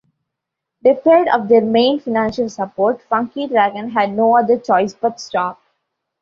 Deprived 0.83 1.29
of 1.29 1.47
their 1.47 1.61
main 1.61 1.99
financial 1.99 2.49
support, 2.49 3.03
Funky 3.03 3.45
Dragon 3.45 3.91
had 3.91 4.11
no 4.15 4.35
other 4.35 4.57
choice 4.57 4.95
but 4.95 5.21
stop. 5.21 5.61